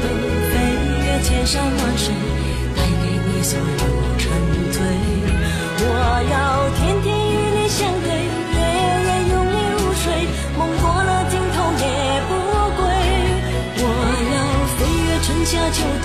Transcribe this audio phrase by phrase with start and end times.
[0.00, 0.52] 飞
[1.04, 2.14] 越千山万水，
[2.76, 3.64] 带给你所有
[4.18, 4.30] 沉
[4.72, 4.78] 醉。
[5.82, 5.84] 我
[6.30, 8.08] 要天天与你相对，
[8.54, 8.58] 夜
[9.06, 10.04] 夜拥你入睡，
[10.58, 11.84] 梦过了尽头也
[12.28, 12.30] 不
[12.76, 12.80] 归。
[13.82, 13.84] 我
[14.32, 14.36] 要
[14.76, 16.04] 飞越春夏秋冬，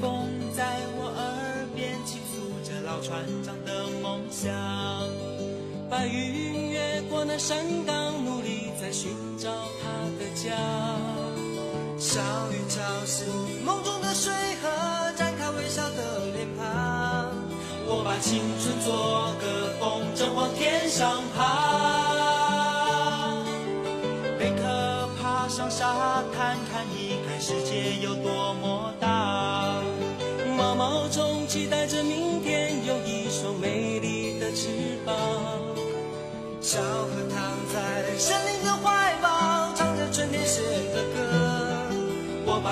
[0.00, 0.64] 风在
[0.96, 4.52] 我耳边倾诉着老船长的梦想，
[5.90, 9.50] 白云越过那山岗，努力在寻找
[9.82, 9.88] 他
[10.18, 10.54] 的家。
[11.98, 12.20] 小
[12.52, 13.26] 雨敲醒
[13.64, 17.32] 梦中的水河，展开微笑的脸庞。
[17.86, 22.03] 我把青春做个风筝往天上爬。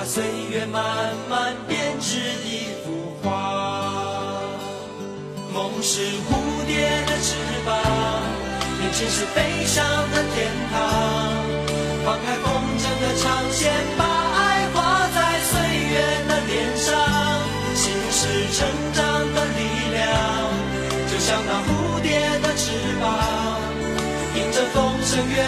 [0.03, 0.21] 把岁
[0.51, 0.83] 月慢
[1.29, 3.31] 慢编织一幅画。
[5.53, 6.35] 梦是蝴
[6.67, 6.75] 蝶
[7.07, 7.73] 的翅膀，
[8.81, 9.81] 眼前是飞翔
[10.11, 10.75] 的天堂。
[12.03, 15.95] 放开风筝的长线，把爱画在岁月
[16.27, 16.91] 的脸上。
[17.73, 18.21] 心是
[18.57, 19.03] 成长
[19.33, 19.59] 的力
[19.93, 20.03] 量，
[21.09, 23.07] 就像那蝴蝶的翅膀，
[24.35, 25.47] 迎着风声远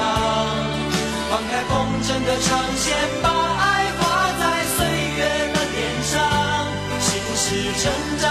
[1.69, 4.01] 风筝的长线，把爱画
[4.39, 4.43] 在
[4.75, 4.79] 岁
[5.17, 5.19] 月
[5.53, 6.11] 的脸上。
[6.99, 7.45] 心事
[7.81, 7.83] 成
[8.19, 8.25] 长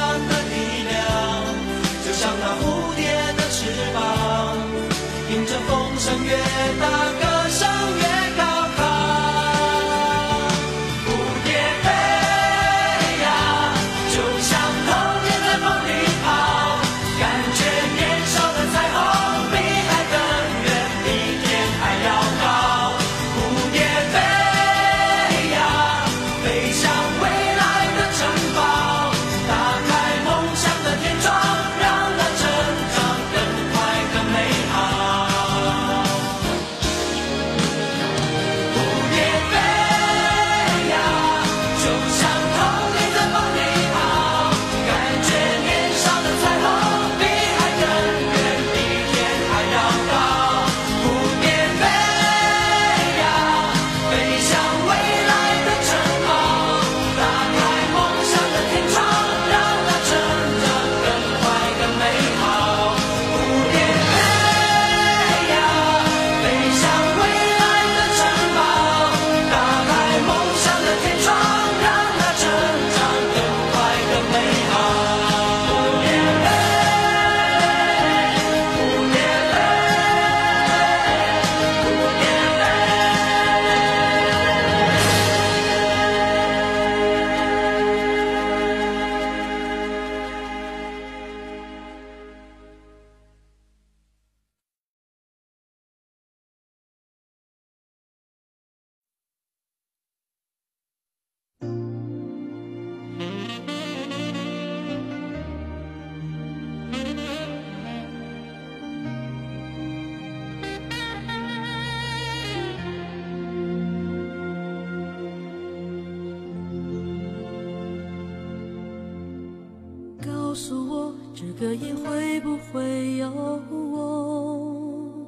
[121.60, 123.30] 个夜会不会有
[123.70, 125.26] 我？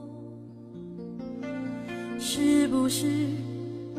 [2.18, 3.06] 是不是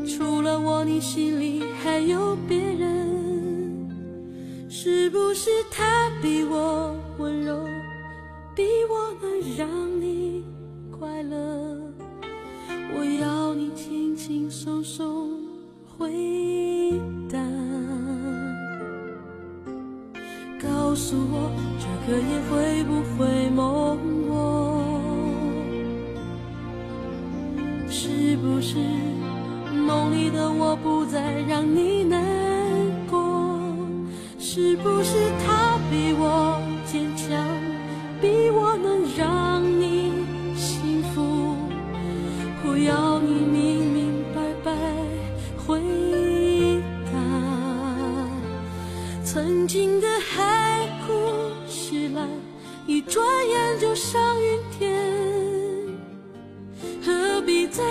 [0.07, 3.88] 除了我，你心里还有别人？
[4.68, 7.68] 是不是他比我温柔，
[8.56, 9.69] 比我能让
[10.01, 10.44] 你
[10.89, 11.77] 快乐？
[12.97, 15.39] 我要你轻轻松松
[15.95, 17.00] 回
[17.31, 17.39] 答，
[20.94, 21.50] 告诉我
[21.80, 23.98] 这个夜会不会梦
[24.30, 24.78] 我？
[27.90, 28.78] 是不是
[29.74, 32.24] 梦里的我不再让你难
[33.10, 33.60] 过？
[34.38, 35.62] 是不是他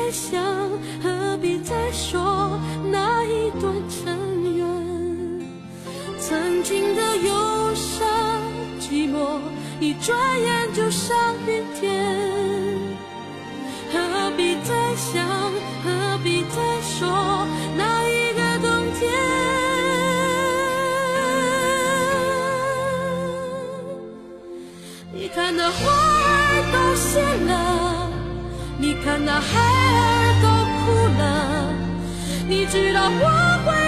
[0.02, 0.42] 再想，
[1.00, 2.58] 何必再说
[2.90, 4.18] 那一段尘
[4.56, 4.66] 缘？
[6.18, 8.08] 曾经的忧伤
[8.80, 9.38] 寂寞，
[9.78, 11.16] 一转眼就上
[11.46, 12.14] 云天。
[13.92, 15.24] 何必再想，
[15.84, 17.46] 何必再说
[17.76, 18.68] 那一个冬
[18.98, 19.08] 天？
[25.14, 28.10] 你看那花儿都谢了，
[28.78, 29.81] 你看那海
[31.08, 31.66] 了，
[32.48, 33.26] 你知道我
[33.64, 33.81] 会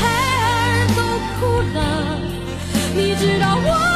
[0.00, 1.00] 孩儿都
[1.34, 1.78] 哭了
[2.94, 3.87] 你知道我